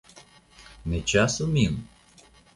[0.93, 1.79] Ne ĉasu min?